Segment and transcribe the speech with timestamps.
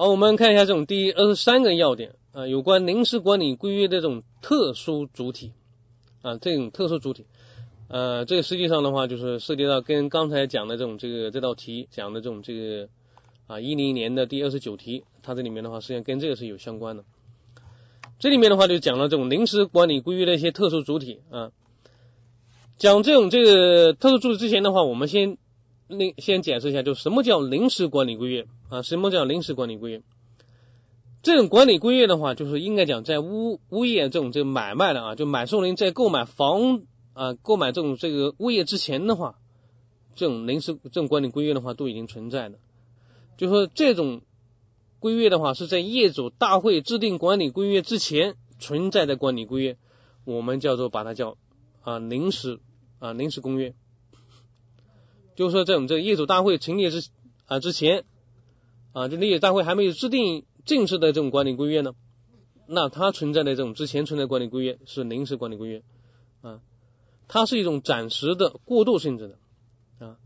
[0.00, 5.52] 好，我们看一下这种第二十三个要点啊，有关临时管理规约的这种特殊主体
[6.22, 7.26] 啊，这种特殊主体，
[7.88, 12.88] 呃，这个实际上的话就是涉及到跟刚才讲的这种这个这道题讲的这种这个
[13.46, 17.04] 啊一零年的第二十九题，它这里面的话实际上跟这个是有相关的。
[18.18, 21.52] 这里面的话就讲了这种临时管理规约的一些特殊主体啊，
[22.78, 25.36] 讲这种这个特殊主体之前的话，我们先。
[25.90, 28.82] 那先解释一下，就什么叫临时管理规约啊？
[28.82, 30.02] 什么叫临时管理规约？
[31.22, 39.34] 这种管理规约的话，就是应该讲在物物业这种这个买卖的啊，就买受人在购买房啊、购买这种这个物业之前的话，
[40.14, 42.58] 这种临时这种管理规约的话都已经存在的。
[43.36, 44.22] 就说这种
[44.98, 49.76] 规约的话，是在业主大会制定管理规约之前存在的管理规约，
[50.24, 51.36] 我们叫做把它叫
[51.82, 52.60] 啊临时
[52.98, 53.74] 啊临时公约。
[55.40, 57.08] 就是说，在我们这个业主大会成立之
[57.46, 58.04] 啊之前
[58.92, 61.94] 啊，就业主大会还没有制定正式的这种管理规约呢，
[62.66, 65.82] 那它存在的这种之前存在管理规约是临时管理规约
[66.42, 66.60] 啊，
[67.26, 70.18] 它是一种暂时的过渡性质的啊。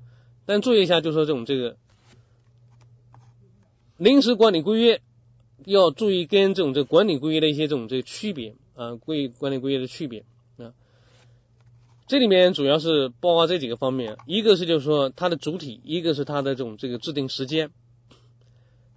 [0.46, 1.76] 但注意一下，就是说这种这个
[3.96, 5.00] 临时管理规约
[5.64, 10.24] 要注意跟这种这管理规约的一些这种这区别啊，规管理规约的区别。
[12.06, 17.70] 这里面主要是包括这几个方面，一个是就是说它的主体，一个是它的这种这个制定时间。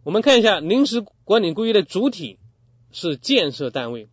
[0.03, 2.37] 我们看一下临时管理规约的主体
[2.91, 4.07] 是建设单位，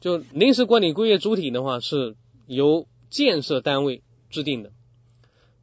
[0.00, 4.72] 就临时管理规约主体的话是由建设单位制定的。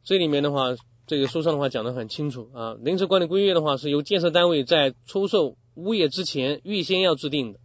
[0.02, 0.74] 这里面的话，
[1.06, 7.60] 这个书上的话讲的很清楚啊，临时管理规约的话是由建设单位在出售物业之前预先要制定的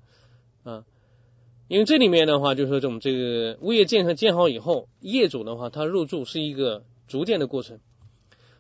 [0.64, 0.84] 啊。
[1.68, 7.80] 因为这里面的话，就是说这种这个物业建设建好以后，业主的话他入住是一个逐渐的过程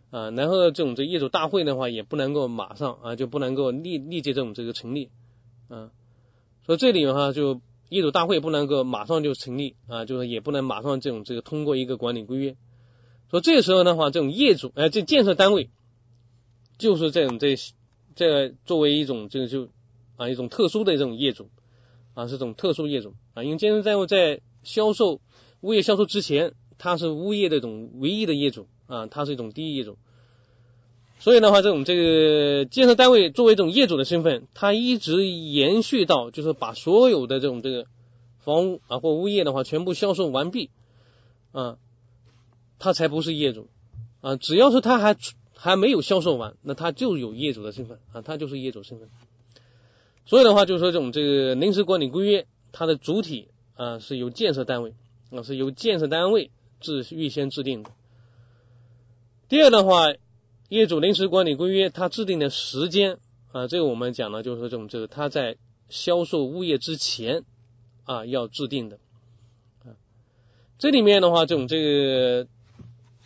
[0.09, 5.09] 啊，然后这种这业主大会的话也不能够马上啊，就不能够立立即这种这个成立
[5.69, 5.91] 啊，
[6.65, 12.57] 所以这里的话就业主大会不能够马上就成立啊，就是也不能马上这种这个通过一个管理规约，
[13.31, 15.69] 所以这个时候的话，这种业主哎这建设单位
[16.77, 17.55] 就是这种这
[18.15, 19.69] 这作为一种这个就
[20.17, 21.49] 啊一种特殊的这种业主。
[22.17, 25.21] 啊，是种特殊业主啊，因为建设单位在销售
[25.61, 29.99] 物业销售之前，它是物业的一种唯一的业主啊，它是一种第一业主。
[31.19, 37.85] 所以的话，这种这个建设单位作为一种业主的身份，它一直延续到就是把所有的这种这个
[38.39, 40.71] 房屋啊或物业的话全部销售完毕
[41.51, 41.77] 啊，
[42.79, 43.67] 它才不是业主
[44.21, 44.37] 啊。
[44.37, 45.15] 只要是他还
[45.53, 49.07] 还没有销售完，那他就有业主的身份啊，他就是业主身份。
[50.27, 54.93] 所以的话，就是说这种这个临时管理规约，它的主体啊是由建设单位
[55.31, 56.51] 啊是由建设单位
[56.81, 57.91] 制预先制定的。
[59.47, 60.13] 第二的话，
[60.67, 63.19] 业主临时管理规约它制定的时间
[63.53, 65.55] 啊，这个我们讲的就是说这种这个它在
[65.87, 67.45] 销售物业之前
[68.03, 68.99] 啊要制定的
[69.85, 69.95] 啊。
[70.77, 72.47] 这里面的话，这种这个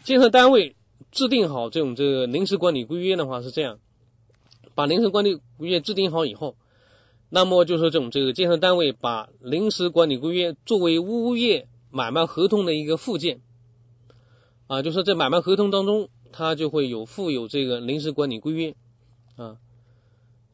[0.04, 0.76] 建设单位
[1.12, 3.80] 制定好这种这个临时管理规约的话是这样，
[4.76, 6.56] 把临时管理规约制定好以后。
[7.34, 13.40] 那么就是这种这个建设单位把临时管理规约作为物业买卖合同的一个附件
[14.68, 18.76] 啊，就是在买卖合同当中，它就会有附有这个临时管理规约
[19.38, 19.56] 啊。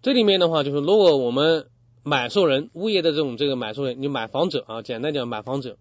[0.04, 1.68] 这里面的话就是，如果我们
[2.04, 5.78] 买受人物业的这种这个买受人，你买房者啊，简单讲买房者，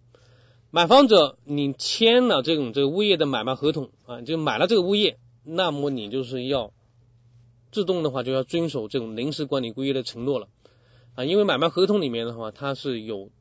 [0.71, 6.71] 买房者你签了这种这个物业的买卖合同啊，就买了这个物业，那么你就是要
[7.71, 10.47] 自动的话就要遵守这种临时管理规约的承诺了。
[11.17, 13.31] 啊，因为买卖合同里面的话，它是有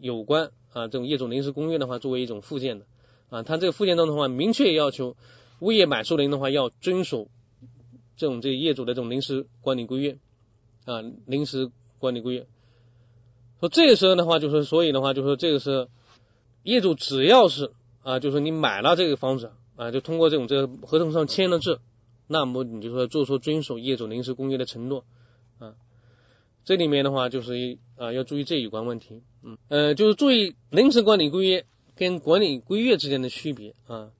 [0.00, 2.86] 有关啊这种业主临时公约的话作为一种附件的
[3.28, 5.14] 啊，它这个附件当中的话，明确要求
[5.60, 7.28] 物业买受人的话要遵守
[8.16, 10.16] 这种这业主的这种临时管理规约
[10.86, 12.46] 啊，临时管理规约。
[13.60, 15.88] 说这个时候的话，就是所以的话，就说这个是
[16.62, 17.72] 业主只要是
[18.02, 21.78] 啊，就是你买了这个房子啊，就通过这种这个合同上签了字，
[22.26, 25.04] 那么你就说做出遵守业主临时公约的承诺。
[26.64, 31.64] 这里面的话就是一啊要注意这有关问题，嗯呃就是注意临时管理规约
[31.96, 34.10] 跟管理规约之间的区别啊。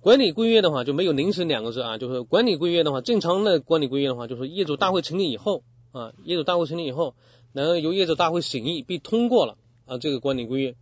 [0.00, 5.62] 管理规约的话就没有临时两个字啊，就是管理规约的话，正常的管理规约的话就是业主大会成立以后
[5.92, 7.14] 啊，业主大会成立以后，
[7.52, 10.74] 然后由业主大会审议并通过了啊这个管理规约，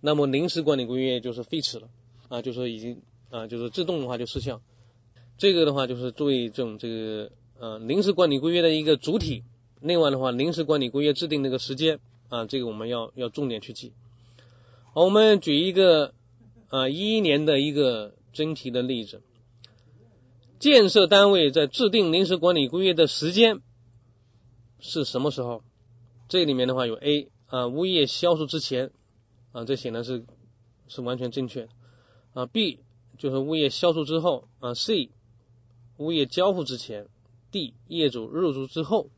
[0.00, 1.88] 那么临时管理规约就是废止了
[2.28, 4.60] 啊，就是已经啊就是自动的话就失效。
[5.38, 9.44] 这个的话就是作为这种这个呃临时管理规约的一个主体。
[9.80, 13.92] 另外的话，临时管理规约制定那个时间啊，这个我们要要重点去记。
[14.92, 16.14] 好，我们举一个
[16.68, 19.22] 啊一一年的一个真题的例子，
[20.58, 23.60] 建设单位在制定临时管理规约的时间
[24.80, 25.62] 是什么时候？
[26.28, 28.90] 这里面的话有 A 啊，物业销售之前
[29.52, 30.24] 啊，这显然是
[30.88, 31.68] 是完全正确的
[32.32, 32.46] 啊。
[32.46, 32.80] B
[33.18, 34.74] 就是物业销售之后啊。
[34.74, 35.10] C
[35.98, 37.08] 物业交付之前。
[37.52, 39.08] D 业主入住之后，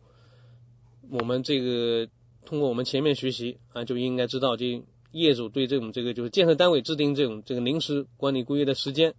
[1.10, 2.08] 我们这个
[2.44, 9.14] 通过我们前面学习啊，就应该知道这业主对这种这个就是建设单位制定这种这个临时管理规约的时间，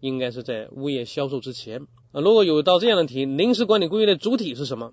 [0.00, 2.20] 应该是在物业销售之前啊。
[2.20, 4.92] 如果有到这样的题，临时管理规约的主体是什么？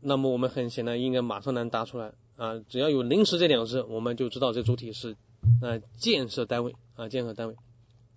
[0.00, 2.60] 那么我们很显然应该马上能答出来啊！
[2.68, 5.16] 只要有“临时”这两个字，我们就知道这主体是
[5.60, 7.56] 啊建设单位啊建设单位。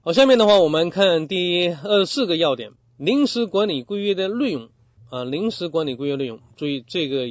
[0.01, 4.69] 好，下面的话我们看第二四个要点：临时管理规约的内容
[5.09, 5.23] 啊。
[5.23, 7.25] 临时管理规约内容，注意这个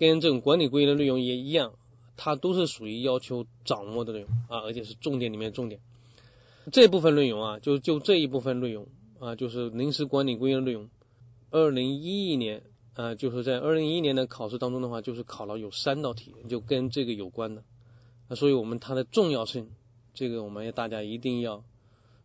[0.00, 1.74] 跟这种管理规约的内容也一样，
[2.16, 5.80] 它都是属于要求掌握的内容啊，而且是重点里面重点。
[6.72, 8.88] 这部分内容啊，就就这一部分内容
[9.20, 10.88] 啊，就是临时管理规约内容。
[11.50, 12.62] 二零一一年。
[12.94, 17.62] 啊，就是在二零一一年的考试当中的话，就是考了有三道题，就跟这个有关的，
[18.28, 19.70] 啊，所以我们它的重要性，
[20.12, 21.64] 这个我们大家一定要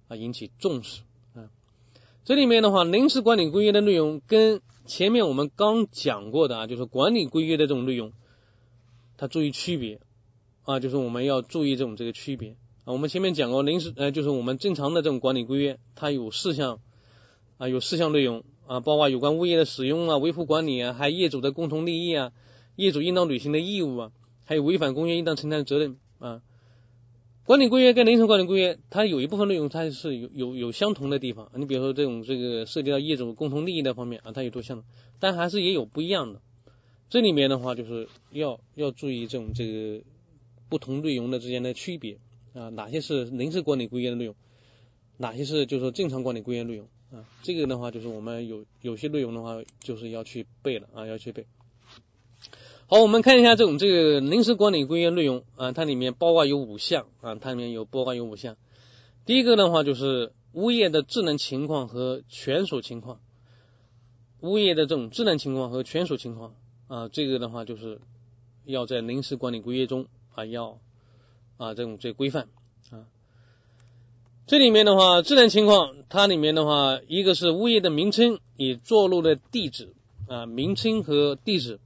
[0.09, 1.03] 啊引起重视。
[2.25, 8.13] 这里面的话，临时管理规约的内容跟前面我们刚讲过的啊，就是管理规约的这种内容，
[9.15, 10.01] 它注意区别
[10.63, 12.93] 啊，就是我们要注意这种这个区别啊。
[12.93, 16.79] 我们前面讲过临时呃，就是我们正常的这种管理规约，它有四项
[17.59, 18.43] 啊，有四项内容。
[18.65, 22.31] 啊，包括有关物业的使用啊、维护管理啊，还有业主的共同利益啊、
[22.75, 24.11] 业主应当履行的义务啊，
[24.43, 26.41] 还有违反公约应当承担的责任啊。
[27.45, 31.51] 管理规约跟临时管理规约，它有一部分内容它是有有有相同的地方。
[31.55, 34.83] 你比如说这种这个涉及到业主共同利益的方面啊，它有多像，
[35.19, 36.41] 但还是也有不一样的。
[37.07, 40.03] 这里面的话就是要要注意这种这个
[40.69, 42.17] 不同内容的之间的区别
[42.55, 44.35] 啊，哪些是临时管理规约的内容，
[45.17, 46.87] 哪些是就是说正常管理规约内容。
[47.11, 51.45] 啊，这个的话就是我们有有些内容的话就是要去背了啊，要去背。
[52.87, 58.57] 好，我们看一下这种这个临时管理规约内容啊，它里面包括有五项啊，它里面有包括有五项。
[59.25, 63.19] 第一个的话就是物业的智能情况和权属情况，
[64.41, 66.53] 物业的这种智能情况和权属情况
[66.87, 67.99] 啊，这个的话就是
[68.65, 70.05] 要在临时管理规约中
[70.35, 70.77] 啊要
[71.57, 72.49] 啊这种这规范
[72.91, 73.09] 啊。
[74.45, 79.95] 这里面的话，智能情况，它里面的话，一个是物业的名称与坐落的地址
[80.27, 81.79] 啊，名称和地址。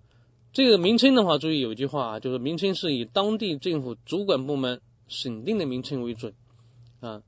[0.51, 6.33] 这个名称的话，注意有一句话啊，就是名称是以当地政府主管部门审定的名称为准
[6.99, 7.23] 啊。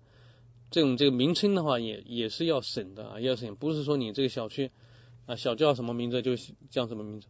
[0.70, 4.72] 这种这个名称的话，也也是要审的啊，要审，不是说你这个小区
[5.26, 6.36] 啊小叫什么名字就
[6.70, 7.28] 叫什么名字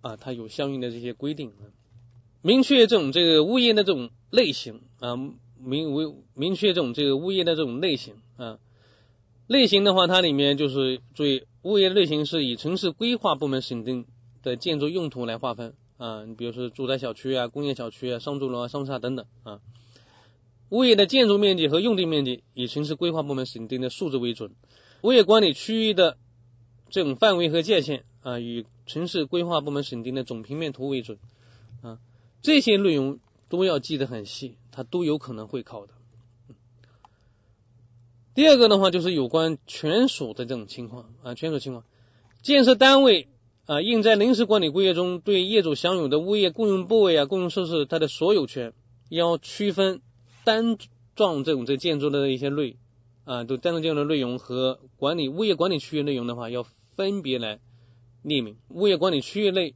[0.00, 1.68] 啊，它有相应的这些规定啊，
[2.42, 5.16] 明确这种这个物业的这种类型啊。
[5.58, 8.58] 明为明确这种这个物业的这种类型啊，
[9.46, 14.04] 类型的话，它里面就是注意物业类型是以城市规划部门审定
[14.46, 19.60] 的建筑用途来划分啊，你比如说住宅小区啊、工业小区啊、商住楼啊、商厦等等啊。
[20.70, 24.54] 物业的建筑面积和用地面积以城市规划部门审定的数字为准，
[25.02, 26.16] 物业管理区域的
[26.88, 31.18] 这种范围和界限啊，以城市规划部门审定的总平面图为准
[31.82, 31.98] 啊，
[32.40, 33.18] 这些内容。
[33.48, 35.94] 都要记得很细，它都有可能会考的。
[38.34, 41.84] 第二个的话就是有关权属的这种情况啊，权属情况，
[42.42, 43.28] 建设单位
[43.66, 48.72] 啊应在临时管理规约中对业主享有的物业共用部位啊、共用设施它的所有权，
[49.10, 50.00] 要区分
[50.44, 50.78] 单
[51.14, 52.76] 幢这种这建筑的一些内
[53.24, 56.64] 啊，就单幢建筑的内容和管理物业管理区域内容的话，要
[56.96, 57.60] 分别来
[58.22, 59.74] 列明物业管理区域内。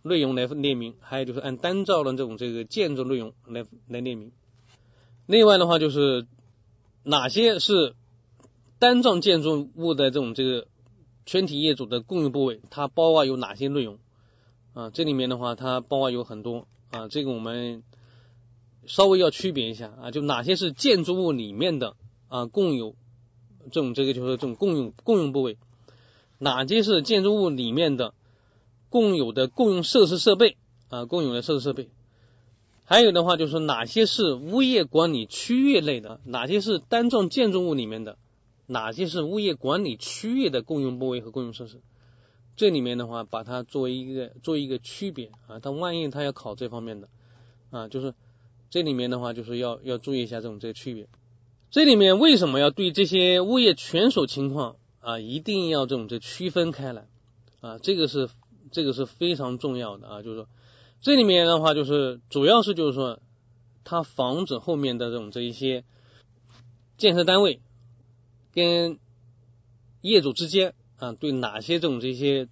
[0.00, 4.30] 内容来列明，还有就是按单幢的这种这个建筑内容来来列明。
[5.26, 6.26] 另外的话就是
[7.02, 7.94] 哪些是
[8.78, 10.68] 单幢建筑物的这种这个
[11.28, 13.98] 全体业主的共用部位，它包括有哪些内容
[14.72, 14.88] 啊？
[14.88, 17.82] 这里面的话它包括有很多啊，这个我们
[18.86, 21.96] 稍微要区别一下啊，就哪些是建筑物里面的
[22.28, 22.96] 啊共有
[23.70, 25.58] 这种这个就是这种共用共用部位，
[26.38, 28.14] 哪些是建筑物里面的。
[28.90, 30.56] 共有的共用设施设备
[30.88, 31.90] 啊，共有的设施设备，
[32.86, 38.16] 还有的话就是哪些是物业管理区域内的，哪些是单幢建筑物里面的，
[38.68, 41.80] 哪些是物业管理区域的共用部位和共用设施，
[42.54, 47.08] 这里面的话把它作为一个做一个区别啊，他万一他要考这方面的
[47.70, 48.14] 啊，就是
[48.70, 51.08] 这里面的话就是要要注意一下这种这个区别，
[51.72, 57.08] 这里面为什么要对这些物业权属情况啊，一定要这种这区分开来
[57.60, 58.28] 啊，这个是。
[58.70, 60.46] 这个是非常重要的啊，就是说
[61.00, 63.18] 这里面的话，就是主要是就是说，
[63.82, 65.84] 它防止后面的这种这一些
[66.98, 67.62] 建设单位
[68.54, 68.98] 跟
[70.00, 72.48] 业主之间啊，对哪些这种这些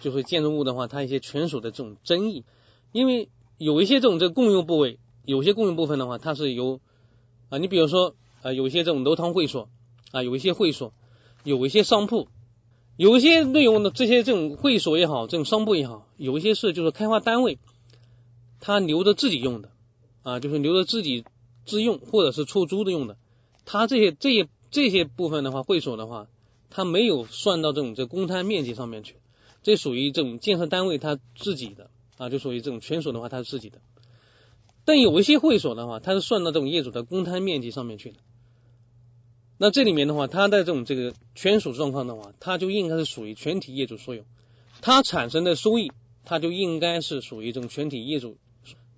[0.00, 2.44] 就是建筑物的话，它一些权属的这种争议，
[2.92, 6.80] 因为有一些这种这共用部位，有些共用部分的话，它是由
[7.48, 9.68] 啊，你比如说啊，有一些这种楼堂会所
[10.12, 10.92] 啊，有一些会所，
[11.44, 12.28] 有一些商铺，
[12.96, 17.58] 有一些内容的这些这种会所也好，这种商铺也好，有一些是就是开发单位，
[18.60, 19.70] 他留着自己用的
[20.22, 21.24] 啊，就是留着自己
[21.66, 23.16] 自用或者是出租的用的，
[23.64, 26.28] 他这些这些这些部分的话，会所的话，
[26.70, 29.16] 他没有算到这种这公摊面积上面去，
[29.62, 33.80] 这属于这种建设单位他自己的啊，就属于这种权属的话，他是自己的。
[34.84, 38.20] 但有一些会所的话，它是算到这种业主的公摊面积上面去的。
[39.58, 44.24] 那这里面的话，它的这种这个权属状况的话，它就应该是属于全体业主所有，
[44.80, 45.92] 它产生的收益，
[46.24, 48.38] 它就应该是属于这种全体业主。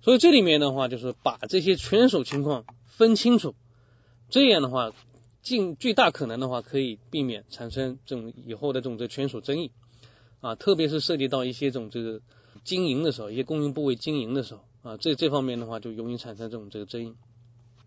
[0.01, 3.53] 所以这里面的话，就是把这些权属情况分清楚，
[4.29, 4.93] 这样的话，
[5.41, 9.71] 尽最大可能的话，可以避免产生这种以后的这种这权属争议
[10.39, 12.21] 啊，特别是涉及到一些这种这个
[12.63, 14.61] 经营的时候，一些公营部位经营的时候。
[14.83, 17.13] 啊，这这方面的话就容易产生这种这个争议。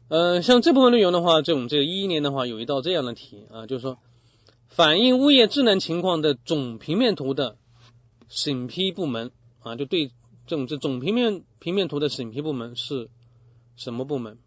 [0.06, 3.98] 嗯，像这部分内容的话，这种这个一一年的话有一道这样的题啊，就是说
[4.68, 7.56] 反映物业智能情况的总平面图的
[8.28, 10.12] 审批部门啊，就对
[10.46, 13.10] 这种这总平面平面图的审批部门是
[13.74, 14.38] 什么部门？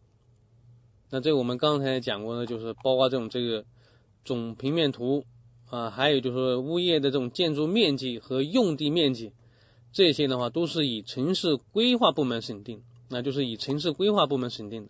[1.10, 3.66] 那这我们刚才讲过呢，就是包括这种这个
[4.26, 5.26] 总平面图
[5.70, 9.34] 啊，还有就是物业的这种建筑面积和用地面积。
[9.94, 14.90] 这些的话都是以城市规划部门审定，那就是以城市规划部门审定的，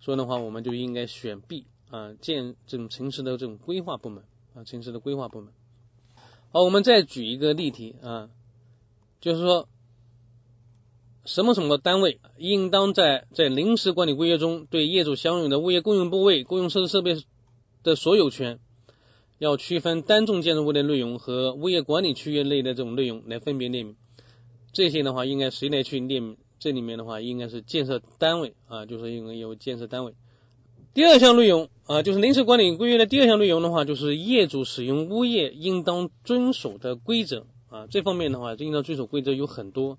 [0.00, 5.52] 所以的话我们就应该选 B 啊，建这种城市的这种规划部门啊，城市的规划部门。
[6.50, 8.30] 好，我们再举一个例题啊，
[9.20, 9.68] 就是说
[11.24, 17.22] 什么什么单位应当在在临时管理规约中对业主享有的物业共用部位、公用设施设备
[17.84, 18.58] 的所有权，
[19.38, 23.94] 要区分单幢建筑物的内容和物业管理区域内的这种内容来分别列明。
[24.72, 26.36] 这些的话，应该谁来去列明？
[26.58, 30.14] 这里面的话，应该是建设单位啊，就是应该有建设单位。
[30.94, 37.86] 第二项内容啊，就是临时管理规约的第二项内容的话，就是业主使用物业应当遵守的规则啊。
[37.88, 39.98] 这方面的话，应当遵守规则有很多。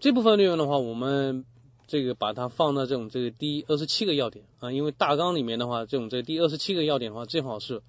[0.00, 1.44] 这部分内容的话，我们
[1.86, 7.82] 这个把它放到这种这个第二十七个要点啊，因为大纲里面的话，这种这第二十七个要点的话，正好是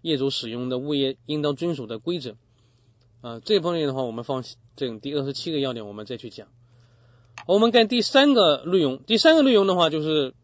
[0.00, 2.34] 业主使用的物业应当遵守的规则。
[3.20, 4.42] 啊，这方面的话，我们放
[4.74, 6.48] 这种第二十七个要点，我们再去讲。
[7.46, 10.34] 我们看第三个内容，第三个内容的话，就是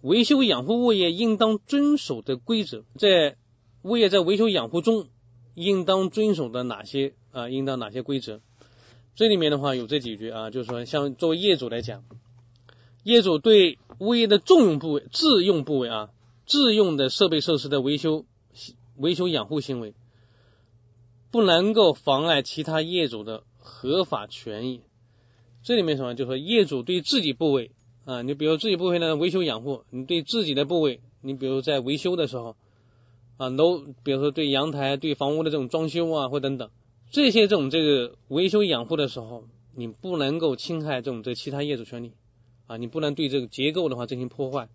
[0.00, 3.36] 维修养护物业应当遵守的规则，在
[3.82, 5.06] 物业在维修养护中
[5.54, 7.48] 应当遵守的哪些啊？
[7.48, 8.40] 应当哪些规则？
[9.18, 12.04] 这里面的话有这几句啊，就是说，像作为业主来讲，
[13.02, 16.10] 业主对物业的重用部位、自用部位啊、
[16.46, 18.26] 自用的设备设施的维修、
[18.96, 19.92] 维修养护行为。
[21.32, 24.82] 不能够妨碍其他业主的合法权益。
[25.64, 26.14] 这里面什么？
[26.14, 27.72] 就说业主对自己部位
[28.04, 32.54] 啊，你比如自己部位的维修养护，你对自己的部位，你比如在维修的时候
[33.36, 36.70] 啊，楼，比如说对阳台、对房屋的这种装修啊，或等等
[37.10, 42.12] 这些这种这个维修养护的时候，你不能够侵害这种这其他业主权利
[42.66, 44.68] 啊，你不能对这个结构的话进行破坏，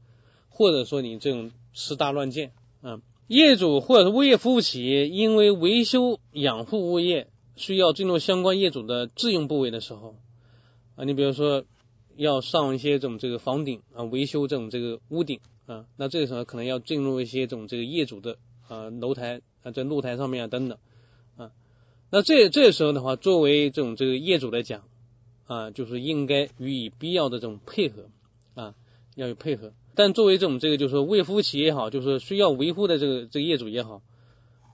[0.49, 3.01] 或者说你这种私搭乱建啊。
[3.27, 10.17] 业主或者是物业服务企业，因为维修养护物业需要进入相关业主的自用部位的时候，
[10.95, 11.63] 啊，你比如说
[12.17, 18.37] 要上一些这种这个房顶啊，维修这种这个屋顶啊，那这个时候可能要进入一些这种这个业主的
[18.67, 20.77] 啊楼台啊，在露台上面啊等等，
[22.13, 24.83] 那这这时候的话，作为这种这个业主来讲
[25.47, 28.05] 啊，就是应该予以必要的这种配合
[28.53, 28.75] 啊，
[29.15, 29.73] 要有配合。
[29.95, 34.03] 但作为这种这个就是说物业服务企业也好，就是需要维护的这个这个业主也好，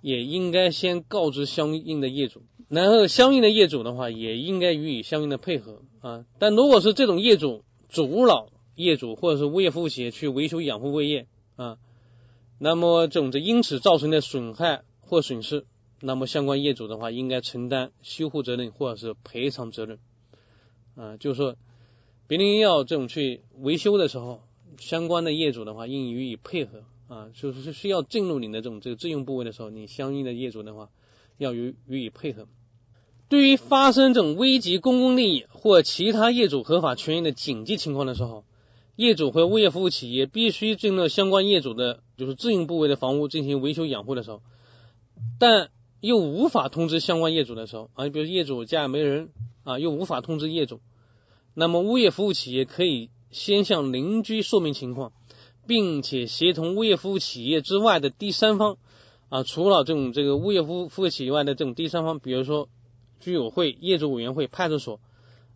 [0.02, 6.26] 也应该先告知相应的业主，然后相应的业主的话也应该予以相应的配合啊。
[6.40, 11.78] 但如果是这种业主阻扰业主或者是物业服务企业去维修养护物业啊，
[12.58, 15.64] 那么这种这因此造成的损害或损失，
[16.02, 20.00] 那么相关业主的话应该承担修护责任或者是赔偿责任
[20.96, 21.18] 啊。
[21.18, 21.56] 就是说，
[22.28, 24.42] 别人要这种去维修的时候。
[24.78, 30.90] 相关的业主的话，应予以配合啊，就是需要进入你的这种这个自用部位的时候，你相应的业主的话，
[31.38, 32.48] 要予予以配合。
[33.28, 38.46] 对于发生这种危及公共利益或其他业主合法权益的紧急情况的时候，
[38.96, 44.42] 业主和物业服务企业必须进入相关业主的就是自用部位的房屋进行维修养护的时候，
[45.40, 49.30] 但又无法通知相关业主的时候啊，比如业主家没人
[49.64, 50.82] 啊，又无法通知业主，
[51.54, 53.10] 那么物业服务企业可以。
[53.32, 55.14] 先向邻居说明情况，
[55.68, 58.80] 并且协同物业服务企业之外的第三方
[59.30, 62.70] 啊，除了这种这个物业服务服务企业以外的这种第三方，比如说
[63.20, 65.00] 居委会、业主委员会、派出所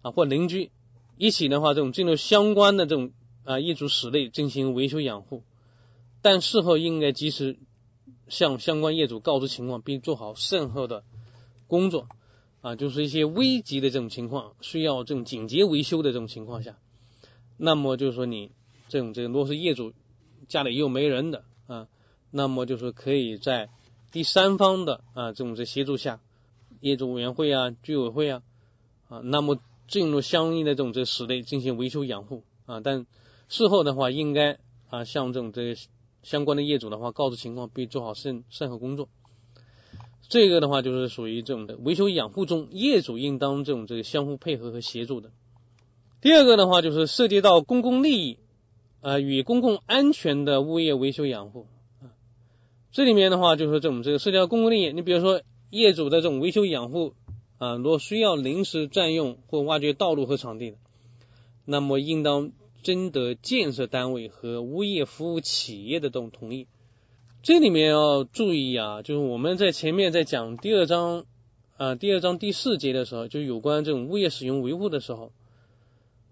[0.04, 0.70] 啊或邻居
[1.18, 3.10] 一起的话，这种进入相关的这种
[3.44, 5.42] 啊业主室内进行维修养护，
[6.22, 7.58] 但事后应该及时
[8.34, 11.04] 向相关业主告知情况，并做好善后的
[11.68, 12.08] 工作
[12.62, 16.78] 啊，就是一些危急的这种情况，需要这种紧急维修的这种情况下，
[17.58, 18.52] 那么就是说你
[18.90, 19.94] 这种这个如果是业主
[20.48, 21.88] 家里又没人的啊，
[22.32, 23.70] 那么就是可以在
[24.12, 26.20] 第三方的啊这种这协助下。
[26.82, 28.42] 业主委员会啊，居委会啊，
[29.08, 33.06] 啊，那么进入相应的这种这室内进行维修养护啊，但
[33.48, 34.60] 事后的话，应该
[34.90, 35.78] 啊向这种这
[36.24, 39.08] 相关的业主的话告知情况，并做好善善后工作。
[40.28, 45.30] 这个的话就是属于这种的维修养护中，业主应当这种这个相互配合和协助的。
[46.22, 48.40] 第二个的话就是涉及到公共利益
[49.02, 51.68] 啊与公共安全的物业维修养护
[52.02, 52.16] 啊，
[52.92, 55.42] 这里面的话就是这种这个涉及到公共利益，你比如说。
[55.76, 57.16] 业主的这种维修养护
[57.58, 60.78] 啊，如果需要临时占用或挖掘道路和场地的，
[61.66, 62.52] 那么应当
[62.84, 66.68] 征得建设单位和物业服务企业的这种同意。
[67.42, 71.26] 这里面要注意啊，就是我们在前面在讲第二章
[71.78, 75.32] 啊，第二章第四节的时候，就有关这种物业使用维护的时候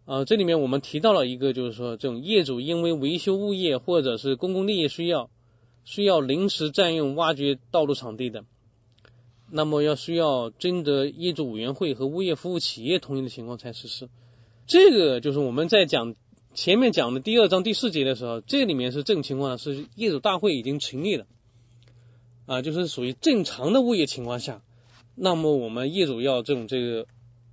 [0.05, 5.29] 啊，这里面我们提到了一个，就是说这种业主因为维修物业或者是公共利益需要，
[5.83, 8.45] 需要临时占用挖掘道路场地的。
[9.53, 14.07] 那么要需要征得业主委员会和物业服务企业同意的情况才实施。
[14.65, 16.15] 这个就是我们在讲
[16.53, 21.25] 前面讲的第二章第四节的时候，这里面是这种情况是业主大会已经成立了
[22.45, 24.61] 啊，就是属于正常的物业情况下，
[25.15, 27.07] 那么我们业主要这种这个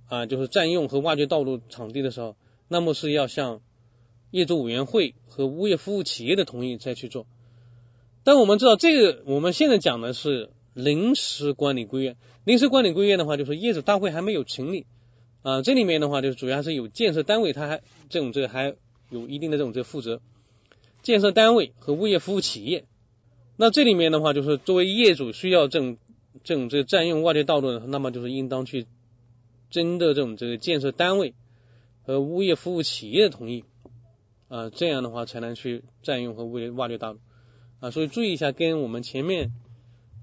[0.07, 2.35] 啊，就是占用和挖掘道路场地的时候，
[2.67, 3.61] 那么是要向
[4.31, 7.25] 业主委员会和物业服务企业的同意再去做。
[8.23, 10.49] 但我们知道这个我们现在讲的是。
[10.75, 14.85] 临时管理规约，临时管理规约的话，就是业主大会还没有成立
[15.41, 15.61] 啊。
[15.61, 18.75] 这里面的话，就是主要是有建设单位，它还这种这个还
[19.09, 20.21] 有一定的这种这负责。
[21.01, 22.85] 建设单位和物业服务企业，
[23.57, 25.97] 那这里面的话，就是作为业主需要这种
[26.43, 28.85] 这种这占用挖掘道路的，那么就是应当去
[29.69, 31.33] 征得这种这个建设单位
[32.03, 33.63] 和物业服务企业的同意
[34.47, 37.19] 啊，这样的话才能去占用和物业挖掘道路
[37.79, 37.91] 啊。
[37.91, 39.51] 所以注意一下，跟我们前面。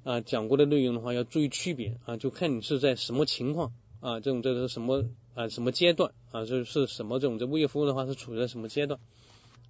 [0.05, 5.05] 啊，讲过的内容的话要注意区别啊，就看你是在什么情况啊，这种这是什么
[5.37, 8.99] 啊，什么阶段啊，这是什么这种这物业服务的话是处在什么阶段？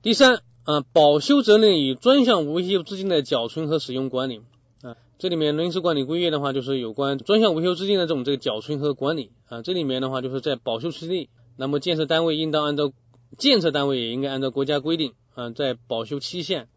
[0.01, 4.41] 第三啊，保修责任与专项维修资金的缴存和使用管理
[4.81, 12.93] 啊，这里面临时管理规约的话就是有关专项维修资金的这种这个缴存和管理啊，这里面的话就是在保修期内，那么建设单位应当按照
[13.37, 16.69] 建设单位也应该按照国家规定啊，在保修期限。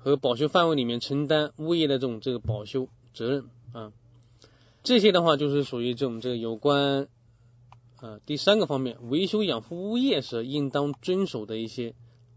[0.00, 3.92] 和保修范围里面承担物业的这种这个保修责任啊，
[4.84, 7.08] 这些的话就是属于这种这个有关
[8.00, 11.94] 啊第三个方面维修养护物业时应当遵守的一些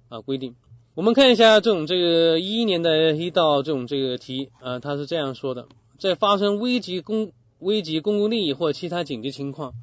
[0.10, 0.56] 啊规定。
[0.94, 9.74] 我们看一下这种这个一一年的一道这种这个题啊，它是这样说的：在发生危及公危及公共利益或其他紧急情况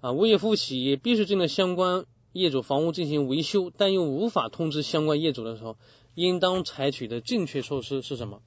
[0.00, 5.76] 啊，物业服务企业必须针对相关业主房屋进行维修，但又无法通知相关业主的时候。
[6.16, 8.40] 应当采取的正确措施是什么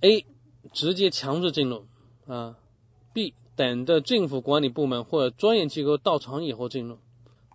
[0.00, 0.26] ？A.
[0.72, 1.86] 直接强制进入
[2.26, 2.58] 啊。
[3.12, 3.34] B.
[3.56, 6.98] 等着政府管理部门或者专业机构到场以后进入。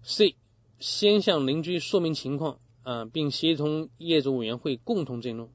[0.03, 0.35] C.
[0.79, 5.49] 先向邻居说明情况啊，并协同业主委员会共同进入。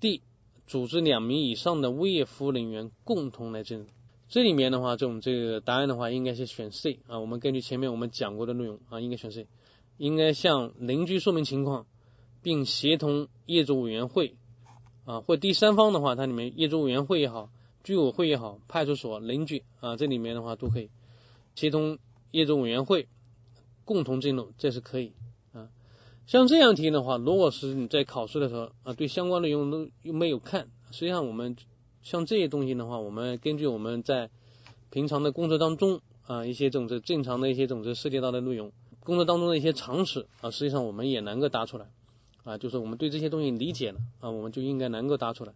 [0.00, 0.22] D.
[0.66, 3.86] 组织两名以上的物业服务人员共同来进入。
[4.28, 7.18] 这里面的话，这种这个答案的话，应该是选 C 啊。
[7.18, 9.46] 我们根据前面我们讲过的内容啊，应该选 C。
[9.96, 11.86] 应该向邻居说明情况，
[12.42, 14.36] 并协同业主委员会
[15.04, 17.50] 啊，或第三方的话，它里面业主委员会也好，
[17.88, 20.90] 居委会也好，派出所、邻居啊，这里面的话都可以
[21.54, 21.98] 协同
[22.30, 23.08] 业主委员会
[23.86, 25.14] 共同进入，这是可以
[25.54, 25.70] 啊。
[26.26, 31.56] 像这样题的话，如果是你在考试的时候啊，对相关内容都又没有看，实际上我们
[32.02, 34.28] 像这些东西的话，我们根据我们在
[34.90, 38.70] 平常的工作当中啊，一些这种这正常的一些这种这涉及到的内容。
[39.00, 41.90] 工作当中的一些常识啊，实际上我们也能够答出来
[42.44, 45.54] 啊，就是我们对这些东西理解了啊，我们就应该能够答出来。